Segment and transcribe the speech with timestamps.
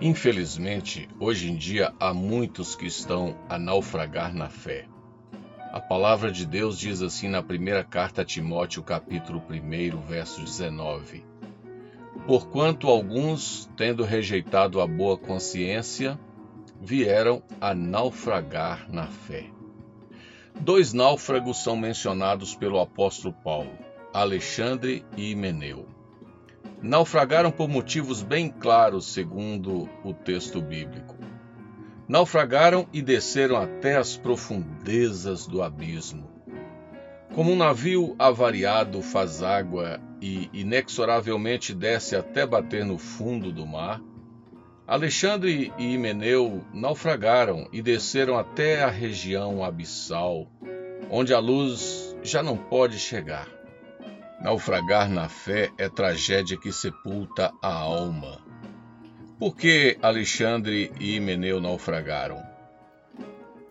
[0.00, 4.86] Infelizmente, hoje em dia há muitos que estão a naufragar na fé.
[5.72, 11.24] A palavra de Deus diz assim na primeira carta a Timóteo, capítulo 1, verso 19:
[12.28, 16.16] Porquanto alguns, tendo rejeitado a boa consciência,
[16.80, 19.46] vieram a naufragar na fé.
[20.60, 23.76] Dois náufragos são mencionados pelo apóstolo Paulo,
[24.14, 25.97] Alexandre e Himeneu
[26.82, 31.16] naufragaram por motivos bem claros, segundo o texto bíblico.
[32.06, 36.28] Naufragaram e desceram até as profundezas do abismo.
[37.34, 44.00] Como um navio avariado faz água e inexoravelmente desce até bater no fundo do mar,
[44.86, 50.50] Alexandre e Himeneu naufragaram e desceram até a região abissal,
[51.10, 53.57] onde a luz já não pode chegar.
[54.40, 58.38] Naufragar na fé é tragédia que sepulta a alma.
[59.36, 62.40] Por que Alexandre e Himeneu naufragaram?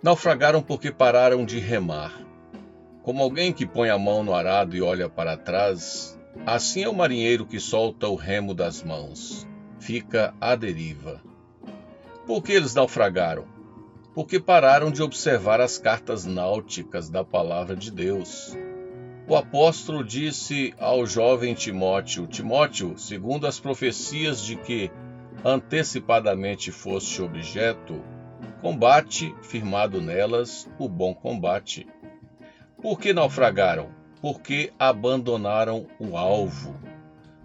[0.04, 2.22] Naufragaram porque pararam de remar.
[3.02, 6.94] Como alguém que põe a mão no arado e olha para trás, assim é o
[6.94, 9.48] marinheiro que solta o remo das mãos.
[9.80, 11.22] Fica à deriva.
[12.26, 13.46] Por que eles naufragaram?
[14.14, 18.54] Porque pararam de observar as cartas náuticas da palavra de Deus
[19.28, 24.90] o apóstolo disse ao jovem Timóteo: Timóteo, segundo as profecias de que
[25.44, 28.02] antecipadamente foste objeto,
[28.62, 31.86] combate, firmado nelas, o bom combate.
[32.82, 33.90] Por que naufragaram?
[34.22, 36.80] Porque abandonaram o alvo.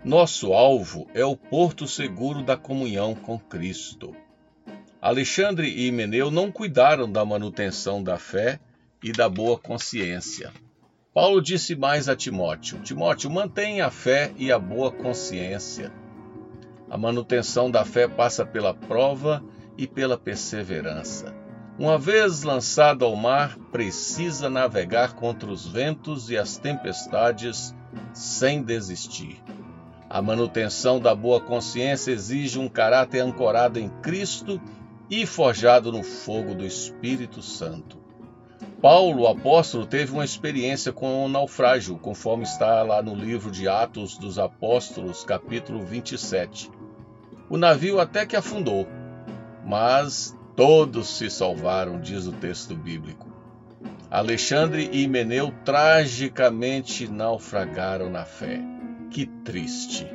[0.05, 4.14] Nosso alvo é o porto seguro da comunhão com Cristo.
[5.00, 8.60] Alexandre e Himeneu não cuidaram da manutenção da fé
[9.03, 10.53] e da boa consciência.
[11.14, 15.92] Paulo disse mais a Timóteo: Timóteo, mantenha a fé e a boa consciência.
[16.88, 19.44] A manutenção da fé passa pela prova
[19.76, 21.34] e pela perseverança.
[21.78, 27.75] Uma vez lançado ao mar, precisa navegar contra os ventos e as tempestades
[28.14, 29.42] sem desistir.
[30.08, 34.58] A manutenção da boa consciência exige um caráter ancorado em Cristo
[35.10, 38.01] e forjado no fogo do Espírito Santo.
[38.81, 44.19] Paulo, apóstolo, teve uma experiência com o naufrágio, conforme está lá no livro de Atos
[44.19, 46.71] dos Apóstolos, capítulo 27.
[47.49, 48.89] O navio até que afundou,
[49.65, 53.31] mas todos se salvaram, diz o texto bíblico.
[54.11, 58.61] Alexandre e Himeneu tragicamente naufragaram na fé.
[59.11, 60.06] Que triste!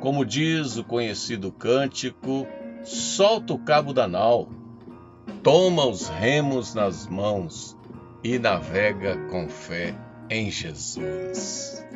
[0.00, 2.46] Como diz o conhecido cântico,
[2.84, 4.48] solta o cabo da nau,
[5.46, 7.76] toma os remos nas mãos
[8.24, 9.94] e navega com fé
[10.28, 11.86] em Jesus.